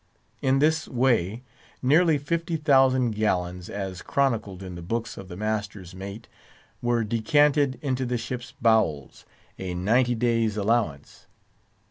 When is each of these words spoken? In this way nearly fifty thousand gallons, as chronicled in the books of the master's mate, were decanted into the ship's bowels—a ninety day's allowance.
In 0.41 0.57
this 0.57 0.87
way 0.87 1.43
nearly 1.83 2.17
fifty 2.17 2.55
thousand 2.57 3.11
gallons, 3.11 3.69
as 3.69 4.01
chronicled 4.01 4.63
in 4.63 4.73
the 4.73 4.81
books 4.81 5.15
of 5.15 5.27
the 5.27 5.37
master's 5.37 5.93
mate, 5.93 6.27
were 6.81 7.03
decanted 7.03 7.77
into 7.83 8.07
the 8.07 8.17
ship's 8.17 8.51
bowels—a 8.59 9.75
ninety 9.75 10.15
day's 10.15 10.57
allowance. 10.57 11.27